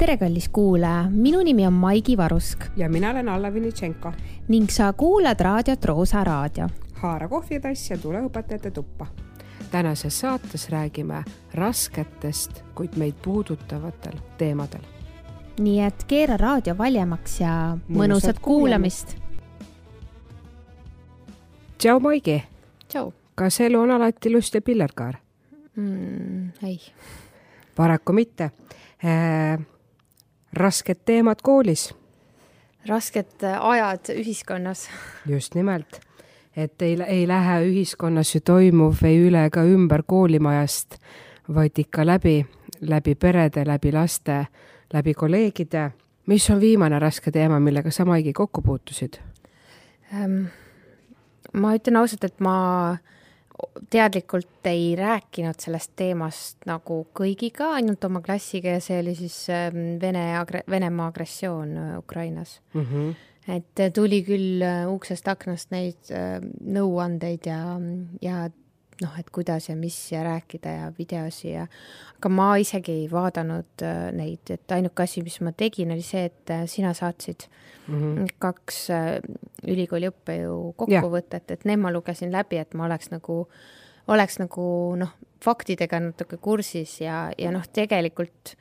tere, 0.00 0.16
kallis 0.16 0.48
kuulaja, 0.48 1.04
minu 1.12 1.42
nimi 1.44 1.66
on 1.66 1.72
Maigi 1.72 2.16
Varusk 2.16 2.64
ja 2.76 2.88
mina 2.88 3.10
olen 3.10 3.28
Alla 3.28 3.52
Vinitšenko. 3.52 4.12
ning 4.48 4.68
sa 4.68 4.92
kuulad 4.92 5.40
raadiot 5.40 5.84
Roosa 5.84 6.24
Raadio. 6.24 6.68
haara 6.92 7.28
kohvitass 7.28 7.90
ja 7.90 7.98
tule 7.98 8.20
õpetajate 8.20 8.70
tuppa. 8.70 9.06
tänases 9.70 10.20
saates 10.20 10.68
räägime 10.68 11.24
rasketest, 11.54 12.62
kuid 12.74 12.96
meid 12.96 13.14
puudutavatel 13.22 14.12
teemadel. 14.38 14.80
nii 15.58 15.80
et 15.80 16.04
keera 16.04 16.36
raadio 16.36 16.78
valjemaks 16.78 17.40
ja 17.40 17.78
mõnusat 17.88 18.38
kuulamist. 18.40 19.16
tšau, 21.78 22.00
Maigi. 22.00 22.42
tšau. 22.88 23.12
kas 23.34 23.60
elu 23.60 23.80
on 23.80 23.90
alati 23.90 24.32
lust 24.32 24.54
ja 24.54 24.62
pillerkaar 24.62 25.14
mm,? 25.76 26.48
ei. 26.62 26.80
paraku 27.76 28.12
mitte 28.12 28.44
äh, 29.04 29.60
rasked 30.52 31.04
teemad 31.04 31.42
koolis. 31.42 31.94
rasked 32.88 33.44
ajad 33.60 34.12
ühiskonnas. 34.14 34.88
just 35.32 35.54
nimelt, 35.54 36.00
et 36.56 36.82
ei, 36.82 36.96
ei 37.06 37.28
lähe 37.28 37.60
ühiskonnas 37.64 38.34
ju 38.34 38.40
toimuv 38.40 39.04
ei 39.04 39.18
üle 39.26 39.44
ega 39.46 39.64
ümber 39.64 40.02
koolimajast, 40.06 40.96
vaid 41.54 41.78
ikka 41.78 42.06
läbi, 42.06 42.46
läbi 42.80 43.14
perede, 43.14 43.66
läbi 43.66 43.92
laste, 43.92 44.46
läbi 44.92 45.14
kolleegide. 45.14 45.90
mis 46.26 46.50
on 46.50 46.60
viimane 46.60 46.98
raske 46.98 47.30
teema, 47.30 47.60
millega 47.60 47.90
sa, 47.90 48.04
Maigi, 48.04 48.32
kokku 48.32 48.62
puutusid 48.62 49.18
ähm,? 50.14 50.44
ma 51.52 51.74
ütlen 51.74 51.96
ausalt, 51.96 52.24
et 52.24 52.40
ma 52.40 52.96
teadlikult 53.90 54.66
ei 54.70 54.94
rääkinud 54.98 55.58
sellest 55.60 55.92
teemast 55.98 56.66
nagu 56.68 57.02
kõigiga, 57.16 57.72
ainult 57.78 58.04
oma 58.06 58.22
klassiga 58.24 58.76
ja 58.76 58.84
see 58.84 59.00
oli 59.02 59.14
siis 59.18 59.36
ähm, 59.52 59.98
Vene, 60.02 60.24
Venemaa 60.70 61.10
agressioon 61.10 61.76
äh, 61.76 61.98
Ukrainas 61.98 62.60
mm. 62.74 62.86
-hmm. 62.86 63.14
et 63.56 63.80
äh, 63.80 63.92
tuli 63.92 64.22
küll 64.24 64.62
äh, 64.62 64.86
uksest 64.92 65.28
aknast 65.28 65.70
neid 65.70 66.12
nõuandeid 66.60 67.46
ja, 67.46 67.80
ja 68.22 68.48
noh, 69.00 69.16
et 69.18 69.30
kuidas 69.32 69.68
ja 69.68 69.76
mis 69.76 69.96
ja 70.12 70.22
rääkida 70.26 70.72
ja 70.74 70.92
videosi 70.98 71.50
ja, 71.52 71.66
aga 72.18 72.32
ma 72.32 72.48
isegi 72.60 72.92
ei 73.02 73.08
vaadanud 73.10 73.84
neid, 74.16 74.52
et 74.52 74.74
ainuke 74.76 75.04
asi, 75.04 75.22
mis 75.24 75.40
ma 75.44 75.52
tegin, 75.56 75.94
oli 75.94 76.04
see, 76.04 76.26
et 76.30 76.54
sina 76.70 76.92
saatsid 76.94 77.46
mm 77.86 78.00
-hmm. 78.00 78.34
kaks 78.38 78.88
ülikooli 79.66 80.10
õppejõu 80.12 80.72
kokkuvõtet, 80.76 81.50
et 81.50 81.64
need 81.64 81.80
ma 81.80 81.92
lugesin 81.92 82.32
läbi, 82.32 82.58
et 82.58 82.74
ma 82.74 82.84
oleks 82.84 83.10
nagu, 83.10 83.46
oleks 84.08 84.38
nagu 84.38 84.96
noh, 84.96 85.14
faktidega 85.44 86.00
natuke 86.00 86.36
kursis 86.36 87.00
ja, 87.00 87.30
ja 87.38 87.50
noh, 87.50 87.64
tegelikult 87.72 88.56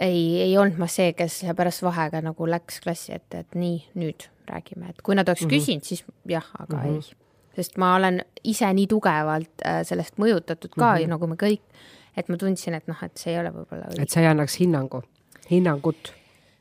ei, 0.00 0.40
ei 0.40 0.58
olnud 0.58 0.78
ma 0.78 0.86
see, 0.86 1.12
kes 1.12 1.42
pärast 1.56 1.82
vaheaega 1.82 2.22
nagu 2.22 2.46
läks 2.46 2.80
klassi 2.80 3.12
ette, 3.12 3.38
et 3.38 3.54
nii, 3.54 3.80
nüüd 3.94 4.28
räägime, 4.46 4.90
et 4.90 5.02
kui 5.02 5.14
nad 5.14 5.28
oleks 5.28 5.42
mm 5.42 5.50
-hmm. 5.50 5.54
küsinud, 5.58 5.84
siis 5.84 6.04
jah, 6.26 6.46
aga 6.58 6.76
mm 6.76 6.82
-hmm. 6.82 6.94
ei 6.94 7.27
sest 7.58 7.78
ma 7.80 7.94
olen 7.98 8.20
ise 8.46 8.70
nii 8.74 8.86
tugevalt 8.90 9.66
äh, 9.66 9.80
sellest 9.86 10.18
mõjutatud 10.22 10.72
ka 10.76 10.94
mm 10.94 11.02
-hmm. 11.02 11.14
nagu 11.14 11.26
me 11.26 11.38
kõik, 11.40 11.84
et 12.16 12.28
ma 12.28 12.38
tundsin, 12.40 12.78
et 12.78 12.86
noh, 12.90 13.02
et 13.02 13.16
see 13.18 13.34
ei 13.34 13.40
ole 13.40 13.52
võib-olla 13.54 13.90
õige. 13.90 14.02
et 14.02 14.14
sa 14.14 14.22
ei 14.22 14.30
annaks 14.30 14.58
hinnangu, 14.60 15.02
hinnangut? 15.50 16.12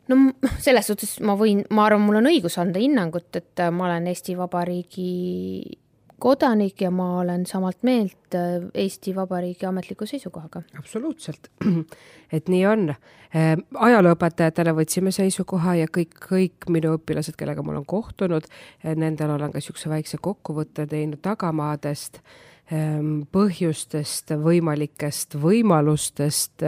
no 0.08 0.16
selles 0.60 0.88
suhtes 0.88 1.20
ma 1.22 1.36
võin, 1.40 1.64
ma 1.70 1.86
arvan, 1.86 2.06
mul 2.06 2.22
on 2.22 2.32
õigus 2.32 2.58
anda 2.62 2.80
hinnangut, 2.80 3.30
et 3.36 3.60
äh, 3.60 3.72
ma 3.72 3.90
olen 3.90 4.08
Eesti 4.08 4.38
Vabariigi 4.38 5.12
kodanik 6.20 6.82
ja 6.82 6.92
ma 6.92 7.20
olen 7.20 7.46
samalt 7.46 7.84
meelt 7.84 8.36
äh, 8.36 8.66
Eesti 8.74 9.16
Vabariigi 9.16 9.66
ametliku 9.66 10.06
seisukohaga. 10.06 10.62
absoluutselt, 10.80 11.48
et 12.36 12.50
nii 12.50 12.66
on. 12.66 12.90
Äh, 12.90 13.54
ajalooõpetajatele 13.74 14.74
võtsime 14.78 15.12
seisukoha 15.14 15.76
ja 15.82 15.88
kõik, 15.98 16.18
kõik 16.30 16.70
minu 16.74 16.96
õpilased, 16.98 17.38
kellega 17.38 17.64
ma 17.64 17.76
olen 17.76 17.86
kohtunud, 17.86 18.50
äh, 18.86 18.96
nendel 18.96 19.36
olen 19.36 19.54
ka 19.54 19.62
niisuguse 19.62 19.90
väikse 19.90 20.22
kokkuvõtte 20.22 20.88
teinud 20.90 21.22
tagamaadest, 21.26 22.22
ähm, 22.74 23.20
põhjustest, 23.32 24.34
võimalikest 24.42 25.38
võimalustest 25.42 26.66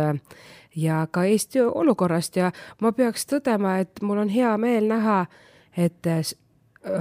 ja 0.75 1.07
ka 1.11 1.23
Eesti 1.25 1.65
olukorrast 1.65 2.37
ja 2.37 2.51
ma 2.81 2.93
peaks 2.93 3.25
tõdema, 3.25 3.79
et 3.81 4.01
mul 4.05 4.21
on 4.21 4.29
hea 4.29 4.53
meel 4.61 4.85
näha, 4.91 5.23
et 5.77 6.05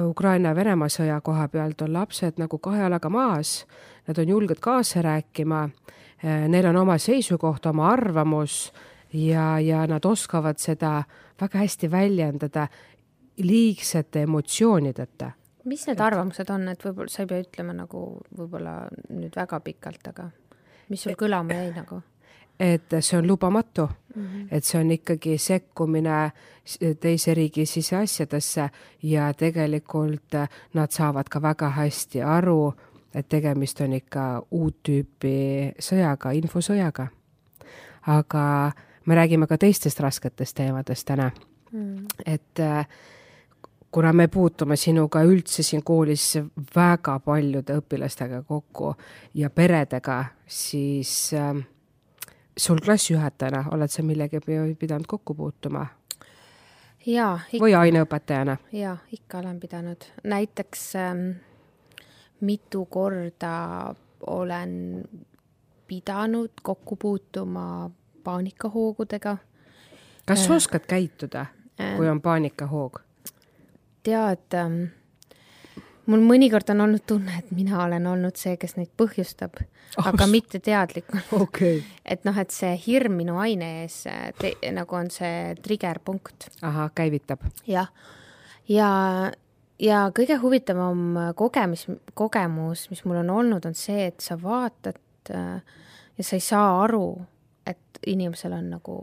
Ukraina-Venemaa 0.09 0.88
sõja 0.93 1.21
koha 1.25 1.49
pealt 1.49 1.82
on 1.82 1.93
lapsed 1.93 2.38
nagu 2.41 2.59
kahe 2.59 2.82
jalaga 2.82 3.10
maas, 3.12 3.62
nad 4.09 4.19
on 4.19 4.28
julged 4.28 4.60
kaasa 4.60 5.03
rääkima, 5.03 5.69
neil 6.49 6.69
on 6.71 6.76
oma 6.76 6.99
seisukoht, 6.99 7.66
oma 7.66 7.91
arvamus 7.93 8.72
ja, 9.12 9.59
ja 9.60 9.87
nad 9.87 10.04
oskavad 10.04 10.59
seda 10.59 11.03
väga 11.41 11.59
hästi 11.59 11.91
väljendada 11.91 12.69
liigsete 13.38 14.22
emotsioonideta. 14.22 15.31
mis 15.65 15.87
need 15.87 16.00
arvamused 16.00 16.50
on, 16.50 16.69
et 16.69 16.84
võib-olla 16.84 17.12
sa 17.12 17.22
ei 17.22 17.28
pea 17.28 17.43
ütlema 17.44 17.75
nagu 17.76 18.03
võib-olla 18.37 18.76
nüüd 19.12 19.34
väga 19.37 19.60
pikalt, 19.60 20.06
aga 20.09 20.31
mis 20.88 21.03
sul 21.03 21.16
kõlama 21.19 21.55
jäi 21.55 21.72
nagu? 21.76 22.00
Et 22.60 22.94
see 23.00 23.18
on 23.18 23.26
lubamatu 23.26 23.88
mm, 24.14 24.26
-hmm. 24.26 24.46
et 24.50 24.64
see 24.64 24.80
on 24.80 24.90
ikkagi 24.90 25.38
sekkumine 25.38 26.32
teise 27.00 27.34
riigi 27.34 27.66
siseasjadesse 27.66 28.70
ja 29.02 29.34
tegelikult 29.34 30.34
nad 30.74 30.90
saavad 30.90 31.28
ka 31.30 31.42
väga 31.42 31.68
hästi 31.68 32.22
aru, 32.22 32.74
et 33.14 33.28
tegemist 33.28 33.80
on 33.80 33.92
ikka 33.92 34.42
uut 34.50 34.76
tüüpi 34.88 35.72
sõjaga, 35.78 36.30
infosõjaga. 36.30 37.06
aga 38.06 38.72
me 39.06 39.14
räägime 39.14 39.46
ka 39.46 39.58
teistest 39.58 40.00
rasketest 40.00 40.56
teemadest 40.56 41.06
täna 41.06 41.30
mm. 41.72 42.06
et 42.26 42.58
kuna 43.90 44.12
me 44.12 44.28
puutume 44.28 44.76
sinuga 44.76 45.22
üldse 45.22 45.62
siin 45.62 45.82
koolis 45.82 46.38
väga 46.76 47.18
paljude 47.24 47.78
õpilastega 47.80 48.42
kokku 48.42 48.94
ja 49.34 49.50
peredega, 49.50 50.24
siis 50.46 51.34
äh, 51.34 51.56
sul 52.58 52.78
klassijuhatajana 52.84 53.64
oled 53.70 53.88
sa 53.88 54.02
millegagi 54.02 54.76
pidanud 54.78 55.06
kokku 55.06 55.34
puutuma? 55.34 55.86
jaa. 57.06 57.41
või 57.60 57.74
aineõpetajana? 57.74 58.56
jaa, 58.72 58.96
ikka 59.12 59.38
olen 59.38 59.60
pidanud. 59.60 60.04
näiteks 60.24 60.96
ähm, 60.96 61.30
mitu 62.41 62.84
korda 62.84 63.94
olen 64.26 65.04
pidanud 65.86 66.52
kokku 66.62 66.96
puutuma 66.96 67.91
paanikahoogudega. 68.24 69.36
kas 70.26 70.44
sa 70.44 70.52
äh, 70.52 70.56
oskad 70.56 70.86
käituda 70.86 71.46
äh,, 71.80 71.96
kui 71.96 72.08
on 72.08 72.20
paanikahoog? 72.20 73.00
tead 74.02 74.54
ähm,, 74.54 74.82
mul 76.08 76.22
mõnikord 76.24 76.70
on 76.72 76.84
olnud 76.86 77.04
tunne, 77.08 77.38
et 77.41 77.50
mina 77.54 77.82
olen 77.84 78.06
olnud 78.10 78.38
see, 78.41 78.56
kes 78.60 78.76
neid 78.78 78.91
põhjustab 78.98 79.58
oh,, 79.60 80.06
aga 80.08 80.28
mitte 80.30 80.60
teadlikult 80.64 81.34
okay.. 81.36 81.82
et 82.04 82.24
noh, 82.28 82.36
et 82.41 82.54
see 82.54 82.72
hirm 82.86 83.19
minu 83.20 83.38
aine 83.42 83.70
ees 83.82 84.00
te, 84.41 84.54
nagu 84.74 84.98
on 84.98 85.10
see 85.14 85.52
trigger 85.64 86.00
punkt. 86.04 86.48
ahah, 86.62 86.91
käivitab. 86.96 87.44
jah, 87.69 87.91
ja, 88.70 88.91
ja 89.82 90.06
kõige 90.16 90.38
huvitavam 90.42 91.34
kogemus, 91.38 91.86
kogemus, 92.19 92.88
mis 92.92 93.04
mul 93.04 93.22
on 93.25 93.34
olnud, 93.40 93.69
on 93.69 93.76
see, 93.78 94.08
et 94.12 94.25
sa 94.25 94.38
vaatad 94.40 95.34
äh, 95.34 95.60
ja 96.19 96.25
sa 96.25 96.38
ei 96.38 96.44
saa 96.44 96.72
aru, 96.84 97.12
et 97.69 98.02
inimesel 98.06 98.56
on 98.56 98.72
nagu 98.78 98.98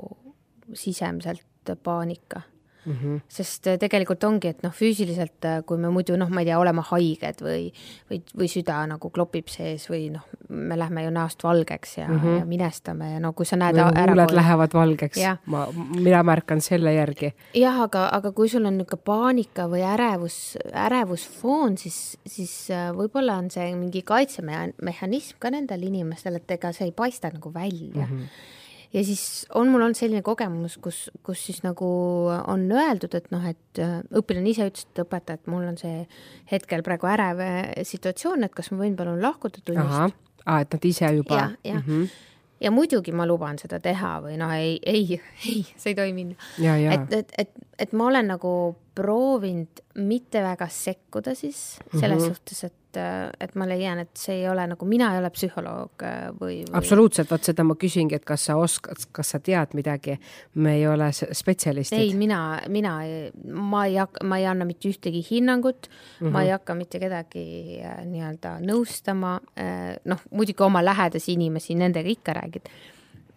sisemiselt 0.73 1.75
paanika 1.83 2.41
Mm 2.85 2.93
-hmm. 2.93 3.21
sest 3.27 3.67
äh, 3.67 3.77
tegelikult 3.79 4.23
ongi, 4.23 4.47
et 4.47 4.63
noh, 4.63 4.71
füüsiliselt, 4.71 5.45
äh, 5.45 5.63
kui 5.65 5.77
me 5.77 5.89
muidu 5.89 6.17
noh, 6.17 6.29
ma 6.29 6.41
ei 6.41 6.45
tea, 6.45 6.59
oleme 6.59 6.81
haiged 6.85 7.41
või, 7.41 7.71
või, 8.11 8.21
või 8.37 8.47
süda 8.51 8.85
nagu 8.87 9.09
klopib 9.09 9.47
sees 9.49 9.89
või 9.89 10.11
noh, 10.13 10.25
me 10.49 10.77
lähme 10.77 11.03
ju 11.03 11.11
näost 11.11 11.43
valgeks 11.43 11.97
ja 11.97 12.07
mm, 12.07 12.19
-hmm. 12.19 12.39
ja 12.39 12.45
minestame 12.45 13.11
ja 13.13 13.19
no 13.19 13.33
kui 13.33 13.45
sa 13.45 13.55
näed 13.55 13.75
või 13.75 14.07
huuled 14.09 14.35
lähevad 14.35 14.73
valgeks, 14.73 15.19
ma, 15.45 15.67
mina 15.95 16.23
märkan 16.23 16.61
selle 16.61 16.93
järgi. 16.93 17.33
jah, 17.53 17.81
aga, 17.81 18.09
aga 18.11 18.31
kui 18.31 18.49
sul 18.49 18.65
on 18.65 18.77
niisugune 18.77 19.01
paanika 19.05 19.65
või 19.71 19.81
ärevus, 19.81 20.57
ärevusfoon, 20.73 21.77
siis, 21.77 22.17
siis 22.25 22.69
äh, 22.71 22.91
võib-olla 22.95 23.37
on 23.37 23.49
see 23.51 23.75
mingi 23.75 24.01
kaitsemehhanism 24.01 25.39
ka 25.39 25.49
nendel 25.49 25.83
inimestel, 25.83 26.35
et 26.35 26.51
ega 26.51 26.71
see 26.71 26.85
ei 26.85 26.91
paista 26.91 27.29
nagu 27.33 27.53
välja 27.53 28.05
mm. 28.05 28.13
-hmm 28.13 28.63
ja 28.95 29.03
siis 29.03 29.23
on 29.55 29.69
mul 29.71 29.83
olnud 29.83 29.97
selline 29.99 30.23
kogemus, 30.25 30.77
kus, 30.83 31.05
kus 31.25 31.41
siis 31.49 31.61
nagu 31.65 31.87
on 32.31 32.67
öeldud, 32.71 33.15
et 33.17 33.27
noh, 33.33 33.43
et 33.49 33.81
äh, 33.83 33.97
õpilane 34.15 34.53
ise 34.53 34.69
ütles, 34.69 34.87
et 34.87 35.03
õpetaja, 35.03 35.41
et 35.41 35.51
mul 35.51 35.67
on 35.67 35.79
see 35.79 36.05
hetkel 36.51 36.85
praegu 36.85 37.09
ärev 37.11 37.41
äh, 37.43 37.73
situatsioon, 37.87 38.47
et 38.47 38.55
kas 38.55 38.71
ma 38.71 38.83
võin 38.85 38.95
palun 38.99 39.19
lahkuda 39.23 39.63
tunnist. 39.65 40.15
aa, 40.45 40.61
et 40.61 40.77
nad 40.77 40.87
ise 40.91 41.11
juba. 41.17 41.41
jah, 41.41 41.59
jah 41.73 41.83
mm. 41.83 41.91
-hmm 41.91 42.31
ja 42.59 42.71
muidugi 42.71 43.11
ma 43.11 43.25
luban 43.27 43.57
seda 43.59 43.81
teha 43.83 44.15
või 44.23 44.37
noh, 44.39 44.51
ei, 44.55 44.79
ei, 44.87 45.19
ei, 45.45 45.65
sa 45.75 45.91
ei 45.91 45.95
tohi 45.97 46.13
minna. 46.15 46.35
et, 46.57 47.13
et, 47.13 47.33
et, 47.37 47.51
et 47.79 47.93
ma 47.93 48.07
olen 48.07 48.31
nagu 48.31 48.51
proovinud 48.95 49.81
mitte 50.07 50.41
väga 50.43 50.69
sekkuda 50.71 51.35
siis 51.35 51.77
selles 51.91 52.21
mm 52.21 52.23
-hmm. 52.23 52.27
suhtes, 52.27 52.63
et 52.63 52.73
et, 52.95 53.43
et 53.43 53.55
ma 53.59 53.67
leian, 53.67 53.99
et 54.03 54.11
see 54.19 54.39
ei 54.41 54.47
ole 54.49 54.65
nagu, 54.69 54.87
mina 54.89 55.11
ei 55.13 55.19
ole 55.21 55.29
psühholoog 55.33 56.05
äh, 56.05 56.15
või, 56.39 56.57
või.... 56.63 56.73
absoluutselt, 56.79 57.29
vot 57.31 57.45
seda 57.47 57.65
ma 57.67 57.77
küsingi, 57.79 58.17
et 58.17 58.25
kas 58.27 58.47
sa 58.49 58.57
oskad, 58.59 59.05
kas 59.15 59.35
sa 59.35 59.41
tead 59.43 59.75
midagi, 59.77 60.17
me 60.61 60.77
ei 60.79 60.87
ole 60.89 61.11
spetsialistid. 61.13 61.99
ei, 61.99 62.15
mina, 62.17 62.39
mina, 62.71 62.97
ma 63.45 63.85
ei 63.89 63.99
hakka, 64.01 64.25
ma 64.27 64.39
ei 64.41 64.49
anna 64.49 64.67
mitte 64.67 64.89
ühtegi 64.91 65.23
hinnangut 65.29 65.89
mm, 65.89 66.25
-hmm. 66.27 66.31
ma 66.31 66.41
ei 66.43 66.49
mhm. 66.49 66.59
hakka 66.59 66.75
mitte 66.75 66.99
kedagi 66.99 67.45
äh, 67.83 68.01
nii-öelda 68.09 68.57
nõustama, 68.65 69.37
äh, 69.59 69.95
noh, 70.05 70.27
muidugi 70.31 70.63
oma 70.63 70.83
lähedasi 70.85 71.33
inimesi, 71.33 71.75
nendega 71.75 72.09
ikka 72.09 72.33
räägid 72.41 72.69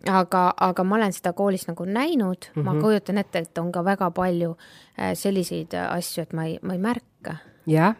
aga, 0.08 0.52
aga 0.56 0.84
ma 0.84 0.96
olen 0.96 1.12
seda 1.12 1.32
koolis 1.32 1.66
nagu 1.66 1.84
näinud 1.84 2.50
mm, 2.50 2.52
-hmm. 2.54 2.64
ma 2.64 2.72
mhm. 2.72 2.82
kujutan 2.82 3.18
ette, 3.18 3.38
et 3.38 3.58
on 3.58 3.72
ka 3.72 3.84
väga 3.84 4.10
palju 4.10 4.56
selliseid 5.14 5.74
asju, 5.88 6.22
et 6.22 6.32
ma 6.32 6.44
ei, 6.44 6.58
ma 6.62 6.72
ei 6.72 6.78
märka. 6.78 7.36
jah 7.66 7.94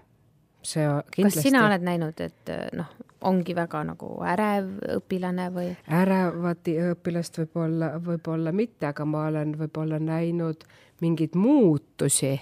see 0.63 0.85
kindlasti. 1.15 1.39
kas 1.39 1.43
sina 1.43 1.65
oled 1.67 1.85
näinud, 1.87 2.21
et 2.21 2.53
noh, 2.77 2.91
ongi 3.29 3.55
väga 3.57 3.83
nagu 3.91 4.11
ärev 4.27 4.69
õpilane 4.99 5.49
või? 5.55 5.73
ärevat 6.01 6.71
õpilast 6.93 7.41
võib-olla, 7.43 7.95
võib-olla 8.05 8.53
mitte, 8.53 8.91
aga 8.93 9.07
ma 9.09 9.27
olen 9.31 9.57
võib-olla 9.59 9.99
näinud 10.03 10.65
mingeid 11.01 11.37
muutusi, 11.39 12.35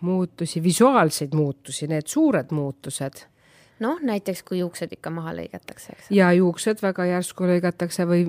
muutusi, 0.00 0.62
visuaalseid 0.62 1.34
muutusi, 1.34 1.88
need 1.90 2.06
suured 2.10 2.52
muutused 2.54 3.26
noh, 3.80 4.00
näiteks 4.02 4.42
kui 4.46 4.58
juuksed 4.58 4.92
ikka 4.96 5.10
maha 5.12 5.34
lõigatakse, 5.36 5.94
eks. 5.94 6.10
ja 6.14 6.30
juuksed 6.36 6.80
väga 6.82 7.06
järsku 7.10 7.48
lõigatakse 7.48 8.06
või 8.08 8.24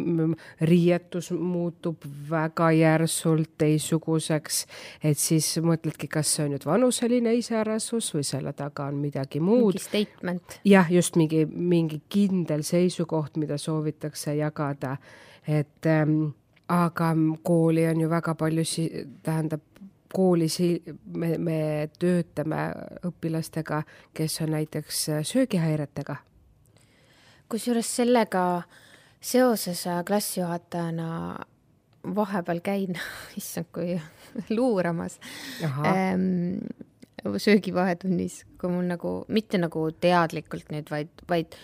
riietus 0.62 1.32
muutub 1.32 2.04
väga 2.30 2.72
järsult 2.76 3.54
teistsuguseks, 3.62 4.64
et 5.04 5.20
siis 5.22 5.50
mõtledki, 5.64 6.10
kas 6.12 6.34
see 6.36 6.48
on 6.48 6.56
nüüd 6.56 6.68
vanuseline 6.68 7.36
iseärasus 7.40 8.12
või 8.16 8.26
selle 8.28 8.54
taga 8.58 8.90
on 8.92 9.00
midagi 9.02 9.40
muud. 9.40 9.78
mingi 9.78 9.86
statement. 9.86 10.60
jah, 10.68 10.92
just 10.92 11.16
mingi, 11.20 11.46
mingi 11.46 12.02
kindel 12.10 12.66
seisukoht, 12.68 13.38
mida 13.38 13.58
soovitakse 13.62 14.36
jagada, 14.38 14.98
et 15.48 15.86
ähm, 15.86 16.34
aga 16.68 17.14
kooli 17.44 17.88
on 17.88 18.02
ju 18.02 18.10
väga 18.10 18.36
palju, 18.36 18.64
tähendab, 19.24 19.64
koolis 20.14 20.60
me, 21.14 21.38
me 21.38 21.60
töötame 22.00 22.70
õpilastega, 23.08 23.84
kes 24.14 24.42
on 24.42 24.54
näiteks 24.56 25.06
söögihäiretega. 25.32 26.16
kusjuures 27.50 27.96
sellega 27.96 28.64
seoses 29.22 29.86
klassijuhatajana 30.08 31.46
vahepeal 32.16 32.62
käin, 32.64 33.00
issand, 33.40 33.70
kui 33.74 33.98
luuramas 34.58 35.20
ähm, 35.64 36.60
söögivahetunnis, 37.38 38.46
kui 38.62 38.72
mul 38.72 38.88
nagu, 38.88 39.14
mitte 39.28 39.60
nagu 39.60 39.90
teadlikult 39.92 40.72
nüüd, 40.72 40.90
vaid, 40.94 41.12
vaid, 41.30 41.56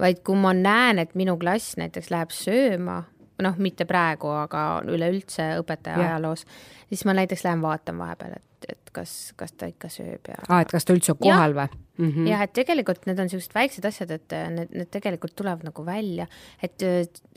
vaid 0.00 0.22
kui 0.26 0.38
ma 0.38 0.54
näen, 0.56 1.02
et 1.02 1.14
minu 1.18 1.36
klass 1.40 1.76
näiteks 1.80 2.10
läheb 2.14 2.34
sööma 2.34 3.02
noh, 3.42 3.58
mitte 3.62 3.86
praegu, 3.88 4.30
aga 4.44 4.64
üleüldse 4.88 5.52
õpetaja 5.62 5.98
yeah. 5.98 6.12
ajaloos, 6.12 6.46
siis 6.88 7.04
ma 7.08 7.16
näiteks 7.18 7.44
lähen 7.46 7.64
vaatan 7.64 7.98
vahepeal, 8.00 8.36
et, 8.38 8.68
et 8.74 8.92
kas, 8.94 9.16
kas 9.38 9.54
ta 9.58 9.68
ikka 9.70 9.90
sööb 9.92 10.32
ja. 10.32 10.38
aa, 10.48 10.62
et 10.64 10.72
kas 10.72 10.88
ta 10.88 10.96
üldse 10.96 11.14
on 11.16 11.20
kohal 11.22 11.56
või? 11.58 11.68
Mm 11.98 12.08
-hmm. 12.08 12.30
jah, 12.30 12.46
et 12.46 12.54
tegelikult 12.56 13.06
need 13.06 13.18
on 13.18 13.28
niisugused 13.28 13.54
väiksed 13.54 13.84
asjad, 13.88 14.14
et 14.16 14.38
need, 14.56 14.72
need 14.72 14.90
tegelikult 14.90 15.36
tulevad 15.36 15.66
nagu 15.68 15.84
välja, 15.86 16.26
et, 16.62 16.82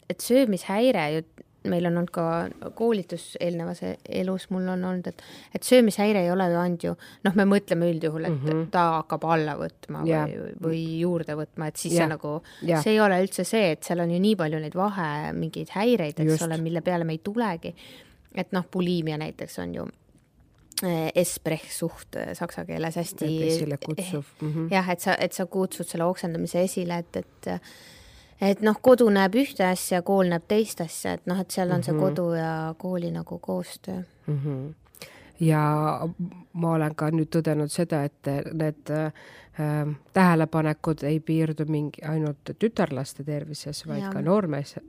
et 0.09 0.21
söömishäire 0.21 1.09
ju 1.15 1.25
meil 1.69 1.87
on 1.89 1.99
olnud 1.99 2.11
ka 2.13 2.25
koolitus 2.77 3.35
eelnevas 3.41 3.81
elus, 3.85 4.47
mul 4.53 4.67
on 4.73 4.83
olnud, 4.89 5.07
et, 5.11 5.23
et 5.55 5.65
söömishäire 5.65 6.23
ei 6.25 6.31
ole 6.31 6.47
ju 6.51 6.59
ainult 6.61 6.85
ju, 6.87 6.93
noh, 7.27 7.35
me 7.39 7.45
mõtleme 7.49 7.89
üldjuhul, 7.93 8.27
et 8.27 8.35
mm 8.35 8.47
-hmm. 8.47 8.69
ta 8.73 8.85
hakkab 8.99 9.27
alla 9.35 9.57
võtma 9.59 10.05
yeah. 10.07 10.29
või, 10.29 10.55
või 10.67 10.81
juurde 11.01 11.37
võtma, 11.37 11.69
et 11.71 11.81
siis 11.81 11.93
yeah. 11.93 12.05
see 12.05 12.13
nagu 12.13 12.33
yeah., 12.61 12.83
see 12.83 12.95
ei 12.95 13.01
ole 13.01 13.19
üldse 13.23 13.43
see, 13.47 13.71
et 13.75 13.83
seal 13.83 14.03
on 14.03 14.11
ju 14.11 14.21
nii 14.21 14.35
palju 14.39 14.61
neid 14.63 14.75
vahe 14.75 15.33
mingeid 15.33 15.73
häireid, 15.75 16.19
eks 16.19 16.31
Just. 16.31 16.47
ole, 16.47 16.57
mille 16.61 16.81
peale 16.81 17.03
me 17.03 17.17
ei 17.17 17.21
tulegi. 17.23 17.75
et 18.35 18.51
noh, 18.51 18.65
buliimia 18.71 19.17
näiteks 19.17 19.59
on 19.59 19.75
ju 19.75 19.87
eh, 20.83 21.11
Esprech 21.15 21.71
suht 21.71 22.15
eh, 22.15 22.33
saksa 22.33 22.65
keeles 22.65 22.95
hästi. 22.95 23.47
esile 23.47 23.77
kutsuv 23.77 24.25
mm. 24.41 24.53
-hmm. 24.53 24.71
jah, 24.71 24.89
et 24.89 24.99
sa, 24.99 25.15
et 25.19 25.33
sa 25.33 25.45
kutsud 25.45 25.87
selle 25.87 26.03
oksendamise 26.03 26.63
esile, 26.63 26.97
et, 26.97 27.15
et 27.15 27.61
et 28.41 28.61
noh, 28.61 28.77
kodu 28.81 29.07
näeb 29.13 29.35
ühte 29.39 29.65
asja, 29.67 30.01
kool 30.05 30.29
näeb 30.31 30.47
teist 30.47 30.81
asja, 30.83 31.15
et 31.17 31.29
noh, 31.29 31.39
et 31.39 31.51
seal 31.51 31.69
on 31.69 31.77
mm 31.77 31.81
-hmm. 31.81 31.85
see 31.85 31.93
mhm. 31.93 32.03
kodu 32.03 32.33
ja 32.33 32.75
kooli 32.77 33.11
nagu 33.11 33.39
koostöö 33.39 34.01
mm. 34.27 34.39
-hmm. 34.45 34.73
ja 35.39 35.61
ma 36.53 36.71
olen 36.71 36.95
ka 36.95 37.09
nüüd 37.09 37.29
tõdenud 37.35 37.69
seda, 37.69 38.03
et 38.03 38.27
need 38.53 38.89
äh, 38.89 39.11
tähelepanekud 40.13 41.03
ei 41.03 41.19
piirdu 41.19 41.65
mingi 41.65 42.01
ainult 42.05 42.51
tütarlaste 42.59 43.23
tervises, 43.23 43.87
vaid 43.87 44.01
ja. 44.01 44.09
ka 44.09 44.21
noormeeste 44.21 44.81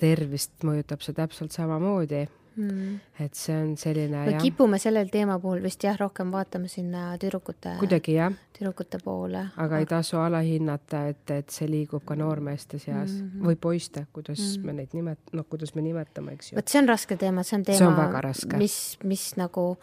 tervist 0.00 0.52
mõjutab 0.64 1.00
see 1.02 1.14
täpselt 1.14 1.52
samamoodi 1.52 2.28
mm.. 2.56 2.98
et 3.24 3.34
see 3.34 3.56
on 3.56 3.76
selline 3.80 4.24
me 4.26 4.38
kipume 4.42 4.78
sellel 4.82 5.10
teema 5.12 5.38
puhul 5.42 5.62
vist 5.62 5.84
jah, 5.84 5.96
rohkem 6.00 6.32
vaatama 6.32 6.68
sinna 6.70 7.04
tüdrukute, 7.20 7.76
kuidagi 7.80 8.16
jah, 8.16 8.34
tüdrukute 8.56 9.00
poole. 9.04 9.44
aga 9.56 9.80
ei 9.82 9.88
tasu 9.90 10.20
alahinnata, 10.22 11.06
et, 11.12 11.34
et 11.36 11.54
see 11.54 11.68
liigub 11.70 12.04
ka 12.06 12.16
noormeeste 12.18 12.78
seas 12.78 13.12
mm 13.12 13.30
-hmm. 13.30 13.46
või 13.48 13.56
poiste, 13.56 14.06
kuidas 14.12 14.40
mm 14.40 14.62
-hmm. 14.62 14.66
me 14.66 14.72
neid 14.72 14.98
nimet-, 14.98 15.32
noh, 15.32 15.46
kuidas 15.48 15.74
me 15.74 15.82
nimetame, 15.82 16.32
eks 16.32 16.52
ju. 16.52 16.56
vot 16.56 16.68
see 16.68 16.82
on 16.82 16.88
raske 16.88 17.16
teema, 17.16 17.42
see 17.42 17.58
on 17.58 17.64
teema, 17.64 18.32
mis, 18.58 18.98
mis 19.04 19.36
nagu 19.36 19.78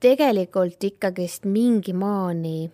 tegelikult 0.00 0.84
ikkagist 0.84 1.44
mingi 1.44 1.92
maani 1.92 2.70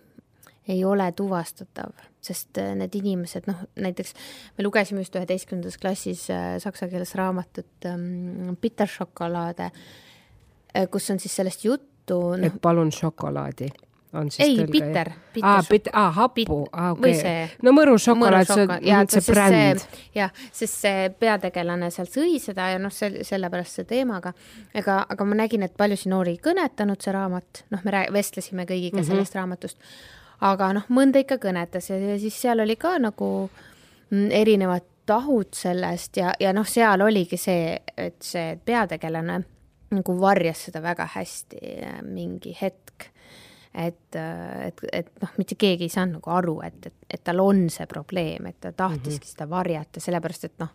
ei 0.68 0.84
ole 0.84 1.12
tuvastatav, 1.12 1.92
sest 2.24 2.60
äh, 2.62 2.72
need 2.78 2.94
inimesed, 2.98 3.48
noh, 3.50 3.64
näiteks 3.80 4.14
me 4.58 4.66
lugesime 4.66 5.04
just 5.04 5.16
üheteistkümnendas 5.18 5.78
klassis 5.82 6.26
äh, 6.32 6.56
saksa 6.62 6.88
keeles 6.92 7.14
raamatut 7.20 7.88
ähm, 7.90 8.54
Bitteršokolaade 8.60 9.70
äh,, 9.70 10.86
kus 10.90 11.10
on 11.10 11.20
siis 11.22 11.36
sellest 11.36 11.64
juttu 11.64 12.20
no,. 12.36 12.46
et 12.46 12.60
palun 12.62 12.92
šokolaadi 12.92 13.70
on 14.14 14.30
siis 14.30 14.48
ei, 14.48 14.66
bitter, 14.66 15.10
bitter. 15.34 15.48
aa, 15.48 15.62
bit-, 15.70 15.90
aa, 15.92 16.10
happu, 16.10 16.68
aa, 16.72 16.92
okei 16.92 17.18
okay.. 17.18 17.46
no 17.62 17.72
mõru 17.74 17.96
šokolaad, 18.00 18.50
see 18.50 18.66
on 18.94 19.10
see 19.10 19.24
bränd. 19.26 19.86
jah, 20.14 20.32
sest 20.54 20.80
see 20.86 21.08
peategelane 21.18 21.90
seal 21.94 22.10
sõi 22.10 22.38
seda 22.42 22.70
ja 22.74 22.80
noh, 22.82 22.94
sel-, 22.94 23.20
sellepärast 23.26 23.80
see 23.80 23.88
teemaga. 23.90 24.34
ega, 24.74 25.00
aga 25.10 25.28
ma 25.28 25.38
nägin, 25.42 25.66
et 25.66 25.76
paljusid 25.78 26.12
noori 26.12 26.36
ei 26.36 26.42
kõnetanud 26.42 27.02
see 27.02 27.14
raamat, 27.14 27.64
noh, 27.74 27.86
me 27.86 28.04
vestlesime 28.14 28.68
kõigiga 28.68 29.00
mm 29.00 29.02
-hmm. 29.02 29.10
sellest 29.10 29.40
raamatust 29.40 29.78
aga 30.40 30.72
noh, 30.72 30.88
mõnda 30.88 31.22
ikka 31.22 31.38
kõnetas 31.42 31.90
ja, 31.90 31.98
ja 31.98 32.18
siis 32.18 32.36
seal 32.40 32.60
oli 32.60 32.76
ka 32.76 32.96
nagu 32.98 33.50
mm, 34.10 34.30
erinevad 34.30 34.86
tahud 35.06 35.52
sellest 35.54 36.16
ja, 36.16 36.32
ja 36.40 36.52
noh, 36.56 36.66
seal 36.68 37.02
oligi 37.04 37.36
see, 37.40 37.76
et 37.96 38.22
see 38.24 38.54
peategelane 38.64 39.42
nagu 39.94 40.16
varjas 40.20 40.66
seda 40.68 40.82
väga 40.82 41.06
hästi 41.14 41.60
äh, 41.84 42.00
mingi 42.02 42.56
hetk. 42.60 43.10
et, 43.74 44.16
äh, 44.16 44.66
et, 44.66 44.80
et 44.92 45.08
noh, 45.22 45.30
mitte 45.38 45.56
keegi 45.58 45.88
ei 45.88 45.92
saanud 45.92 46.20
nagu 46.20 46.30
aru, 46.30 46.60
et, 46.62 46.86
et, 46.86 47.06
et 47.10 47.24
tal 47.24 47.40
on 47.42 47.66
see 47.70 47.86
probleem, 47.90 48.46
et 48.46 48.60
ta 48.60 48.72
tahtiski 48.72 49.18
mm 49.18 49.24
-hmm. 49.24 49.30
seda 49.32 49.50
varjata, 49.50 50.00
sellepärast 50.00 50.44
et 50.44 50.58
noh, 50.58 50.70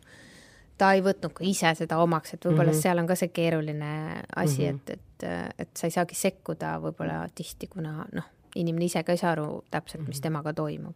ta 0.77 0.93
ei 0.93 1.01
võtnud 1.01 1.33
ka 1.33 1.43
ise 1.43 1.71
seda 1.75 1.97
omaks, 1.97 2.33
et 2.33 2.45
võib-olla 2.45 2.71
mm 2.71 2.75
-hmm. 2.75 2.81
seal 2.81 2.99
on 2.99 3.07
ka 3.07 3.15
see 3.15 3.27
keeruline 3.27 4.23
asi 4.35 4.71
mm, 4.71 4.77
-hmm. 4.77 4.91
et, 4.93 4.99
et, 5.23 5.53
et 5.59 5.69
sa 5.77 5.87
ei 5.87 5.91
saagi 5.91 6.15
sekkuda 6.15 6.79
võib-olla 6.79 7.27
tihti, 7.35 7.67
kuna 7.67 8.05
noh 8.11 8.38
inimene 8.55 8.85
ise 8.85 9.03
ka 9.03 9.13
ei 9.13 9.21
saa 9.21 9.33
aru 9.35 9.63
täpselt, 9.71 10.07
mis 10.07 10.17
mhm. 10.17 10.23
temaga 10.23 10.53
toimub. 10.53 10.95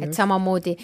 et 0.00 0.14
samamoodi 0.14 0.76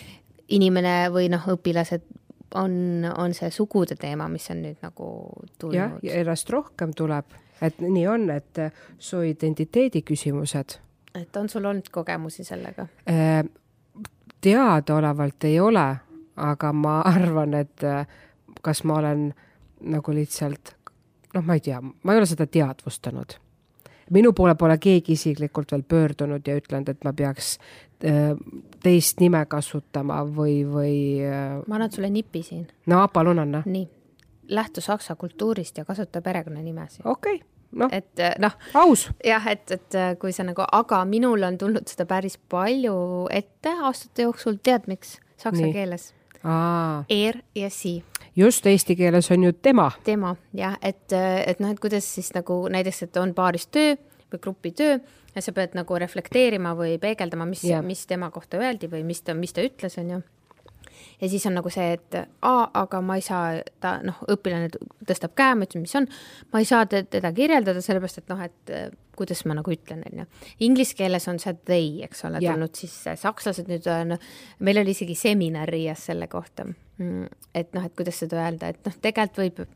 inimene 0.49 0.95
või 1.15 1.29
noh, 1.31 1.45
õpilased 1.55 2.07
on, 2.55 2.73
on 3.17 3.35
see 3.35 3.51
sugude 3.51 3.97
teema, 3.99 4.29
mis 4.29 4.49
on 4.51 4.63
nüüd 4.63 4.83
nagu 4.83 5.11
tulnud. 5.59 5.77
jah, 5.77 5.95
ja 6.03 6.19
järjest 6.21 6.51
rohkem 6.51 6.95
tuleb, 6.97 7.37
et 7.63 7.81
nii 7.83 8.07
on, 8.11 8.29
et 8.31 8.61
sooidentiteedi 8.99 10.03
küsimused. 10.07 10.79
et 11.15 11.37
on 11.37 11.49
sul 11.49 11.65
olnud 11.65 11.91
kogemusi 11.93 12.45
sellega? 12.45 12.87
Äh, 13.11 13.43
teadaolevalt 14.41 15.45
ei 15.45 15.61
ole, 15.61 15.89
aga 16.37 16.73
ma 16.73 17.01
arvan, 17.15 17.55
et 17.55 17.85
äh, 17.85 18.07
kas 18.63 18.85
ma 18.85 19.01
olen 19.03 19.33
nagu 19.81 20.15
lihtsalt 20.15 20.75
noh, 21.35 21.45
ma 21.45 21.59
ei 21.59 21.61
tea, 21.61 21.81
ma 21.81 22.15
ei 22.15 22.23
ole 22.23 22.27
seda 22.29 22.47
teadvustanud 22.47 23.37
minu 24.11 24.33
poole 24.33 24.55
pole 24.55 24.79
keegi 24.79 25.17
isiklikult 25.17 25.73
veel 25.73 25.83
pöördunud 25.83 26.47
ja 26.47 26.57
ütlenud, 26.59 26.89
et 26.89 27.05
ma 27.05 27.13
peaks 27.17 27.57
äh, 28.05 28.33
teist 28.83 29.21
nime 29.21 29.45
kasutama 29.51 30.23
või, 30.25 30.61
või. 30.69 30.97
Äh, 31.27 31.59
ma 31.67 31.79
annan 31.81 31.93
sulle 31.93 32.11
nipi 32.11 32.43
siin. 32.47 32.67
no 32.87 33.07
palun 33.13 33.43
anna. 33.43 33.63
nii, 33.67 33.89
lähtu 34.49 34.81
saksa 34.81 35.17
kultuurist 35.17 35.79
ja 35.79 35.85
kasuta 35.85 36.23
perekonnanimesid. 36.23 37.05
okei 37.05 37.35
okay 37.35 37.47
noh, 37.77 37.93
et 37.93 38.21
äh, 38.21 38.35
noh, 38.39 38.57
aus. 38.75 39.09
jah, 39.25 39.47
et, 39.51 39.71
et 39.71 40.01
kui 40.21 40.33
sa 40.33 40.47
nagu, 40.47 40.65
aga 40.73 41.05
minul 41.05 41.43
on 41.47 41.59
tulnud 41.59 41.89
seda 41.91 42.07
päris 42.09 42.39
palju 42.39 43.27
ette 43.31 43.75
aastate 43.83 44.29
jooksul, 44.29 44.61
tead 44.63 44.87
miks? 44.91 45.19
Saksa 45.37 45.67
Nii. 45.67 45.73
keeles. 45.75 46.15
Er 47.13 47.43
ja 47.55 47.69
si 47.71 47.99
just 48.37 48.67
eesti 48.67 48.97
keeles 48.97 49.31
on 49.31 49.45
ju 49.45 49.53
tema. 49.53 49.91
tema 50.05 50.37
jah, 50.55 50.77
et, 50.83 51.13
et 51.47 51.61
noh, 51.61 51.71
et 51.73 51.81
kuidas 51.81 52.05
siis 52.15 52.33
nagu 52.35 52.67
näiteks, 52.73 53.03
et 53.09 53.17
on 53.23 53.35
paaris 53.35 53.67
töö 53.67 53.95
niisugune 53.97 54.43
grupitöö 54.43 54.99
ja 55.37 55.43
sa 55.43 55.53
pead 55.53 55.77
nagu 55.79 55.99
reflekteerima 55.99 56.75
või 56.77 56.97
peegeldama, 56.99 57.47
mis 57.47 57.63
mis 57.87 58.07
tema 58.07 58.31
kohta 58.31 58.59
öeldi 58.59 58.89
või 58.91 59.05
mis 59.07 59.23
ta, 59.23 59.35
mis 59.35 59.53
ta 59.53 59.63
ütles, 59.63 59.99
on 60.03 60.11
ju. 60.11 60.23
Ja 61.21 61.29
siis 61.29 61.47
on 61.47 61.55
nagu 61.55 61.71
see, 61.71 61.93
et 61.93 62.15
aa, 62.43 62.71
aga 62.75 63.01
ma 63.05 63.17
ei 63.17 63.23
saa, 63.25 63.61
ta 63.81 63.99
noh, 64.05 64.19
õpilane 64.33 64.69
tõstab 65.07 65.35
käe, 65.37 65.55
ma 65.55 65.65
ütlen, 65.69 65.85
mis 65.85 65.95
on, 65.97 66.09
ma 66.53 66.61
ei 66.61 66.69
saa 66.69 66.87
te- 66.87 67.05
teda 67.05 67.33
kirjeldada, 67.37 67.81
sellepärast 67.85 68.19
et 68.23 68.29
noh, 68.33 68.41
et 68.43 68.73
kuidas 69.17 69.45
ma 69.49 69.57
nagu 69.59 69.73
ütlen, 69.73 70.05
on 70.07 70.23
ju. 70.23 70.27
Inglise 70.67 70.97
keeles 70.99 71.29
on 71.29 71.41
see 71.43 71.57
they, 71.65 72.03
eks 72.07 72.25
ole, 72.29 72.43
Jah. 72.45 72.55
tulnud 72.55 72.77
sisse, 72.77 73.17
sakslased 73.21 73.71
nüüd 73.71 73.89
on, 73.93 74.19
meil 74.59 74.83
oli 74.83 74.97
isegi 74.97 75.17
seminar 75.19 75.69
Riias 75.73 76.07
selle 76.11 76.29
kohta. 76.33 76.69
et 77.55 77.75
noh, 77.77 77.85
et 77.85 77.93
kuidas 77.97 78.23
seda 78.23 78.39
öelda, 78.41 78.71
et 78.73 78.87
noh, 78.87 78.95
tegelikult 79.05 79.43
võib 79.43 79.67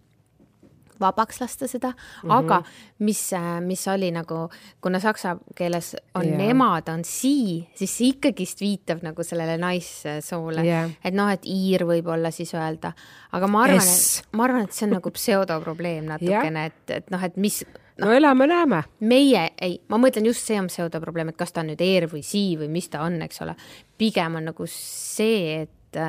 vabaks 1.01 1.41
lasta 1.41 1.69
seda 1.69 1.89
mm. 1.89 1.97
-hmm. 2.23 2.33
aga 2.33 2.63
mis, 2.99 3.31
mis 3.61 3.89
oli 3.89 4.11
nagu, 4.11 4.49
kuna 4.81 5.01
saksa 5.01 5.37
keeles 5.57 5.97
on 6.15 6.27
yeah. 6.27 6.39
nemad 6.39 6.89
on 6.89 7.05
sie, 7.05 7.69
siis 7.75 7.99
see 7.99 8.13
ikkagist 8.15 8.61
viitab 8.61 9.03
nagu 9.03 9.25
sellele 9.25 9.57
naissoole 9.59 10.65
Jah. 10.67 10.91
et 11.05 11.15
noh, 11.15 11.31
et 11.33 11.45
iir 11.45 11.87
võib-olla 11.89 12.31
siis 12.31 12.55
öelda, 12.55 12.93
aga 13.33 13.47
ma 13.47 13.65
arvan, 13.65 13.81
S. 13.81 14.21
et 14.21 14.37
ma 14.37 14.45
arvan, 14.45 14.65
et 14.65 14.73
see 14.73 14.89
on 14.89 14.97
nagu 14.99 15.11
pseudoprobleem 15.11 16.05
natukene, 16.05 16.67
et, 16.67 16.91
et 16.91 17.11
noh, 17.11 17.25
et 17.25 17.37
mis 17.37 17.65
no 18.01 18.13
elame-näeme. 18.17 18.83
meie 19.01 19.45
ei, 19.61 19.79
ma 19.89 19.99
mõtlen 20.01 20.27
just 20.31 20.47
see 20.47 20.59
on 20.61 20.71
pseudoprobleem, 20.71 21.33
et 21.33 21.39
kas 21.41 21.53
ta 21.53 21.65
on 21.65 21.71
nüüd 21.73 21.85
ER 21.85 22.09
või 22.11 22.25
SI 22.27 22.45
või 22.61 22.71
mis 22.73 22.91
ta 22.93 23.05
on, 23.07 23.21
eks 23.27 23.43
ole. 23.45 23.55
pigem 23.99 24.41
on 24.41 24.51
nagu 24.51 24.67
see, 24.71 25.63
et, 25.67 26.03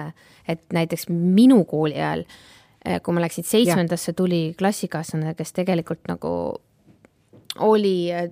et 0.49 0.65
näiteks 0.73 1.09
minu 1.11 1.63
kooli 1.69 1.99
ajal, 1.99 2.25
kui 3.03 3.13
ma 3.13 3.21
läksin 3.21 3.45
seitsmendasse, 3.45 4.13
tuli 4.17 4.43
klassikaaslane, 4.57 5.35
kes 5.37 5.53
tegelikult 5.57 6.07
nagu 6.09 6.33
oli 7.59 8.11
äh, 8.13 8.29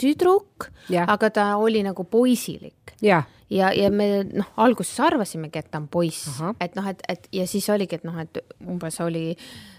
tüdruk, 0.00 0.70
aga 1.06 1.30
ta 1.30 1.46
oli 1.60 1.82
nagu 1.84 2.04
poisilik. 2.04 2.96
Jah, 3.04 3.26
ja, 3.50 3.70
ja 3.74 3.90
me 3.90 4.24
noh, 4.24 4.48
alguses 4.62 4.98
arvasimegi, 5.04 5.60
et 5.60 5.70
ta 5.70 5.80
on 5.82 5.88
poiss. 5.92 6.40
Et 6.62 6.74
noh, 6.78 6.86
et, 6.90 7.02
et 7.08 7.28
ja 7.40 7.46
siis 7.50 7.68
oligi, 7.72 7.98
et 7.98 8.06
noh, 8.06 8.16
et 8.22 8.40
umbes 8.66 9.00
oli 9.04 9.28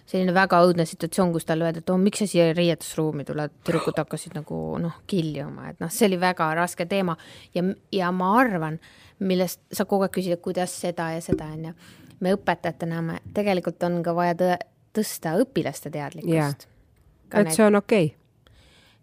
selline 0.08 0.32
väga 0.36 0.62
õudne 0.63 0.86
situatsioon, 0.88 1.34
kus 1.36 1.48
talle 1.48 1.67
öeldi, 1.67 1.84
et 1.84 1.91
oh, 1.91 2.00
miks 2.00 2.22
sa 2.24 2.29
siia 2.29 2.48
riietusruumi 2.56 3.25
tuled, 3.27 3.58
tüdrukud 3.67 3.98
hakkasid 4.00 4.38
nagu 4.38 4.62
noh, 4.82 5.01
kiljuma, 5.10 5.74
et 5.74 5.82
noh, 5.84 5.91
see 5.94 6.08
oli 6.08 6.20
väga 6.22 6.51
raske 6.58 6.88
teema. 6.88 7.17
Ja, 7.58 7.65
ja 7.96 8.12
ma 8.15 8.32
arvan, 8.39 8.79
millest 9.20 9.63
sa 9.74 9.88
kogu 9.89 10.08
aeg 10.08 10.15
küsid, 10.15 10.38
et 10.38 10.46
kuidas 10.46 10.75
seda 10.77 11.12
ja 11.15 11.24
seda 11.24 11.50
onju. 11.56 11.74
me 12.20 12.34
õpetajatena 12.34 13.01
me 13.06 13.20
tegelikult 13.34 13.84
on 13.86 14.00
ka 14.06 14.13
vaja 14.17 14.38
tõ 14.38 14.56
tõsta 14.98 15.36
õpilaste 15.38 15.91
teadlikkust. 15.94 16.67
et 17.34 17.51
see 17.53 17.65
on 17.65 17.75
okei. 17.75 18.06
okay. 18.06 18.26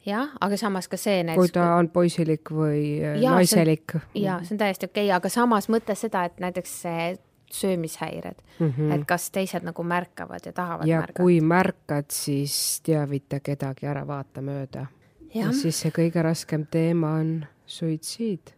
Jah, 0.06 0.32
aga 0.40 0.56
samas 0.60 0.88
ka 0.88 0.98
see 1.00 1.22
kui 1.34 1.52
ta 1.52 1.74
on 1.78 1.88
poisilik 1.92 2.50
või 2.52 2.80
äh, 3.00 3.20
Jaa, 3.22 3.38
naiselik. 3.38 3.96
ja 4.14 4.40
see 4.44 4.54
on 4.56 4.62
täiesti 4.64 4.88
okei 4.90 5.06
okay,, 5.08 5.16
aga 5.16 5.28
samas 5.32 5.68
mõtle 5.72 5.96
seda, 5.98 6.24
et 6.28 6.40
näiteks 6.42 6.80
see 6.84 7.14
söömishäired 7.54 8.42
mm, 8.58 8.72
-hmm. 8.78 8.94
et 8.94 9.06
kas 9.06 9.30
teised 9.30 9.62
nagu 9.64 9.82
märkavad 9.82 10.46
ja 10.46 10.52
tahavad 10.52 10.86
Mhm. 10.86 10.90
ja 10.90 11.00
märgata. 11.00 11.22
kui 11.22 11.40
märkad, 11.40 12.04
siis 12.10 12.80
teavita 12.82 13.40
kedagi 13.40 13.86
ära 13.86 14.06
vaatamööda. 14.06 14.86
ja 15.34 15.46
jah, 15.46 15.54
siis 15.54 15.80
see 15.80 15.90
kõige 15.90 16.22
raskem 16.22 16.66
teema 16.70 17.14
on 17.20 17.46
suitsiid. 17.66 18.52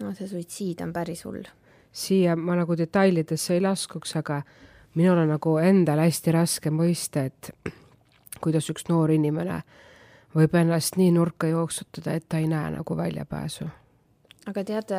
no 0.00 0.14
see 0.14 0.28
suitsiid 0.28 0.80
on 0.80 0.92
päris 0.92 1.24
hull. 1.24 1.42
siia 1.92 2.36
ma 2.36 2.56
nagu 2.56 2.76
detailidesse 2.78 3.54
ei 3.54 3.60
laskuks, 3.60 4.16
aga 4.16 4.42
minul 4.94 5.18
on 5.18 5.28
nagu 5.28 5.58
endal 5.58 5.98
hästi 5.98 6.32
raske 6.32 6.70
mõista, 6.70 7.24
et 7.24 7.50
kuidas 8.42 8.70
üks 8.70 8.88
noor 8.88 9.10
inimene 9.10 9.62
võib 10.36 10.54
ennast 10.60 10.96
nii 11.00 11.10
nurka 11.16 11.48
jooksutada, 11.50 12.16
et 12.16 12.28
ta 12.28 12.38
ei 12.38 12.46
näe 12.50 12.70
nagu 12.78 12.96
väljapääsu. 12.96 13.68
aga 14.46 14.64
tead, 14.64 14.92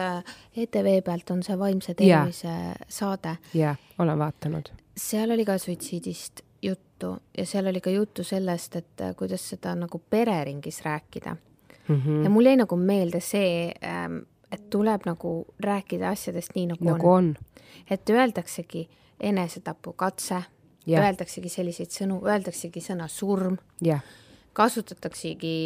ETV 0.55 1.01
pealt 1.05 1.31
on 1.31 1.43
see 1.43 1.59
vaimse 1.59 1.95
Jaa. 1.99 2.25
tervise 2.25 2.75
saade, 2.89 3.37
jah, 3.53 3.77
olen 3.99 4.19
vaadanud. 4.19 4.69
seal 4.97 5.31
oli 5.31 5.45
ka 5.45 5.57
suitsiidist 5.57 6.41
juttu 6.61 7.17
ja 7.37 7.45
seal 7.45 7.67
oli 7.67 7.81
ka 7.81 7.89
juttu 7.89 8.23
sellest, 8.23 8.75
et 8.75 9.01
äh, 9.01 9.15
kuidas 9.15 9.49
seda 9.49 9.75
nagu 9.75 10.01
pereringis 10.09 10.81
rääkida 10.85 11.35
Mm 11.87 11.95
mm. 11.95 12.01
-hmm. 12.01 12.23
ja 12.23 12.29
mul 12.29 12.45
jäi 12.45 12.57
nagu 12.57 12.75
meelde 12.75 13.19
see, 13.19 13.73
et 14.51 14.69
tuleb 14.69 15.01
nagu 15.05 15.45
rääkida 15.59 16.09
asjadest 16.09 16.55
nii 16.55 16.65
nagu, 16.67 16.85
nagu 16.85 17.09
on. 17.09 17.15
on, 17.15 17.35
et 17.89 18.09
öeldaksegi 18.09 18.89
enesetapukatse, 19.19 20.43
Jah. 20.85 21.05
öeldaksegi 21.05 21.49
selliseid 21.49 21.89
sõnu, 21.89 22.21
öeldaksegi 22.27 22.79
sõna 22.79 23.07
surm, 23.07 23.57
jah, 23.81 24.03
kasutataksegi, 24.57 25.57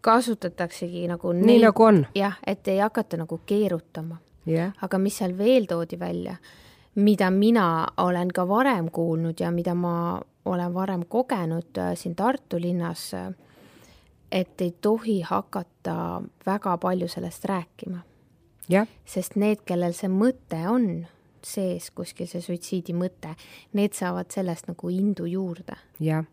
kasutataksegi 0.00 1.04
nagu 1.10 1.34
nii 1.36 1.60
nagu 1.66 1.84
on, 1.84 2.02
jah, 2.16 2.38
et 2.46 2.68
ei 2.72 2.80
hakata 2.80 3.20
nagu 3.20 3.40
keerutama, 3.46 4.16
jah, 4.48 4.72
aga 4.82 5.00
mis 5.02 5.20
seal 5.20 5.36
veel 5.38 5.68
toodi 5.68 5.98
välja, 6.00 6.38
mida 7.00 7.30
mina 7.30 7.66
olen 8.00 8.32
ka 8.34 8.46
varem 8.48 8.88
kuulnud 8.90 9.40
ja 9.40 9.52
mida 9.54 9.74
ma 9.76 9.94
olen 10.48 10.74
varem 10.74 11.04
kogenud 11.08 11.78
äh, 11.78 11.92
siin 11.94 12.16
Tartu 12.16 12.60
linnas, 12.60 13.10
et 14.32 14.60
ei 14.60 14.72
tohi 14.80 15.20
hakata 15.26 16.22
väga 16.46 16.76
palju 16.78 17.08
sellest 17.08 17.44
rääkima. 17.44 18.00
Jah, 18.70 18.86
sest 19.04 19.34
need, 19.36 19.64
kellel 19.66 19.92
see 19.98 20.08
mõte 20.08 20.60
on 20.70 20.86
sees 21.44 21.90
kuskil, 21.96 22.28
see 22.30 22.42
suitsiidi 22.44 22.94
mõte, 22.96 23.34
need 23.76 23.96
saavad 23.96 24.30
sellest 24.32 24.68
nagu 24.70 24.92
indu 24.92 25.26
juurde. 25.28 25.76
jah. 26.00 26.24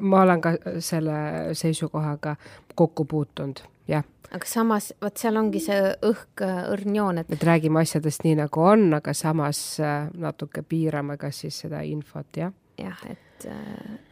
Ma 0.00 0.22
olen 0.22 0.40
ka 0.40 0.52
selle 0.78 1.54
seisukohaga 1.56 2.36
kokku 2.74 3.04
puutunud, 3.04 3.62
jah. 3.88 4.04
aga 4.30 4.46
samas, 4.46 4.92
vot 5.02 5.16
seal 5.20 5.38
ongi 5.40 5.62
see 5.62 5.78
õhk, 6.06 6.44
õrn 6.74 6.96
joon, 6.96 7.22
et 7.22 7.32
et 7.32 7.44
räägime 7.46 7.82
asjadest 7.82 8.24
nii, 8.26 8.36
nagu 8.42 8.64
on, 8.64 8.88
aga 8.96 9.14
samas 9.16 9.62
äh, 9.82 10.08
natuke 10.18 10.62
piirame 10.62 11.16
ka 11.20 11.32
siis 11.34 11.62
seda 11.64 11.82
infot, 11.86 12.28
jah. 12.36 12.52
jah, 12.80 13.00
et, 13.10 13.48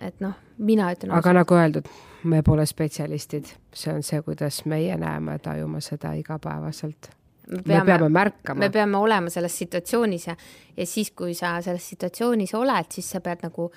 et 0.00 0.24
noh, 0.24 0.36
mina 0.58 0.90
ütlen 0.94 1.14
aga 1.16 1.36
nagu 1.40 1.58
öeldud, 1.58 1.90
me 2.28 2.42
pole 2.46 2.66
spetsialistid, 2.66 3.52
see 3.74 3.94
on 3.94 4.02
see, 4.06 4.22
kuidas 4.26 4.64
meie 4.70 4.96
näeme, 4.98 5.38
tajume 5.44 5.80
seda 5.84 6.14
igapäevaselt. 6.18 7.12
me 7.50 7.62
peame, 7.62 7.84
me 7.84 7.84
peame 7.92 8.08
märkama. 8.08 8.58
me 8.60 8.70
peame 8.70 8.98
olema 8.98 9.30
selles 9.30 9.58
situatsioonis 9.58 10.26
ja, 10.26 10.36
ja 10.76 10.86
siis, 10.86 11.10
kui 11.10 11.34
sa 11.34 11.60
selles 11.62 11.88
situatsioonis 11.94 12.54
oled, 12.54 12.90
siis 12.92 13.10
sa 13.10 13.20
pead 13.24 13.46
nagu 13.46 13.70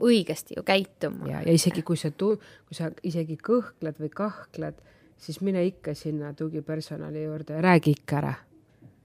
õigesti 0.00 0.56
ju 0.56 0.62
käituma. 0.62 1.28
ja, 1.28 1.42
ja 1.42 1.52
isegi 1.52 1.82
kui 1.82 1.96
sa 1.96 2.10
tu-, 2.10 2.38
kui 2.68 2.78
sa 2.78 2.90
isegi 3.02 3.36
kõhkled 3.36 4.00
või 4.00 4.10
kahkled, 4.14 4.80
siis 5.16 5.40
mine 5.40 5.64
ikka 5.66 5.94
sinna 5.94 6.32
tugipersonali 6.34 7.24
juurde 7.24 7.58
ja 7.58 7.62
räägi 7.62 7.90
ikka 7.98 8.16
ära 8.16 8.34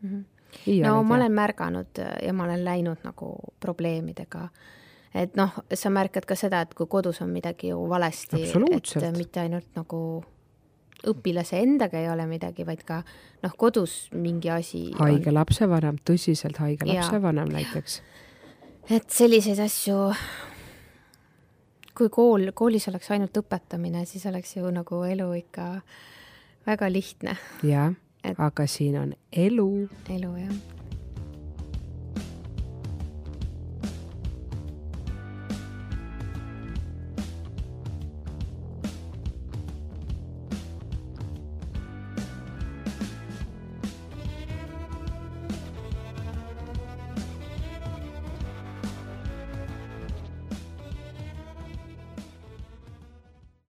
mm. 0.02 0.10
-hmm. 0.10 0.88
no 0.88 1.04
ma 1.04 1.16
olen 1.16 1.32
märganud 1.32 2.02
ja 2.24 2.34
ma 2.34 2.44
olen 2.44 2.66
läinud 2.66 3.04
nagu 3.04 3.36
probleemidega 3.60 4.50
et 5.16 5.36
noh, 5.36 5.54
sa 5.74 5.90
märkad 5.90 6.26
ka 6.26 6.36
seda, 6.36 6.62
et 6.62 6.74
kui 6.74 6.88
kodus 6.90 7.22
on 7.22 7.30
midagi 7.30 7.72
ju 7.72 7.90
valesti, 7.90 8.44
et 8.44 9.18
mitte 9.18 9.40
ainult 9.40 9.70
nagu 9.76 10.02
õpilase 11.08 11.62
endaga 11.62 12.00
ei 12.02 12.10
ole 12.10 12.26
midagi, 12.30 12.66
vaid 12.68 12.84
ka 12.88 13.02
noh, 13.44 13.54
kodus 13.60 14.08
mingi 14.18 14.50
asi. 14.54 14.88
haige 14.98 15.34
lapsevanem, 15.34 16.00
tõsiselt 16.08 16.60
haige 16.64 16.88
lapsevanem 16.90 17.52
näiteks. 17.54 18.02
et 18.90 19.10
selliseid 19.14 19.62
asju, 19.64 20.00
kui 21.98 22.10
kool, 22.14 22.52
koolis 22.54 22.88
oleks 22.92 23.12
ainult 23.16 23.38
õpetamine, 23.42 24.06
siis 24.06 24.26
oleks 24.30 24.58
ju 24.58 24.72
nagu 24.72 25.04
elu 25.04 25.32
ikka 25.42 25.70
väga 26.68 26.92
lihtne. 26.92 27.38
jah 27.64 27.94
aga 28.38 28.68
siin 28.68 28.98
on 29.00 29.14
elu. 29.32 29.70
elu 30.10 30.34
jah 30.38 30.77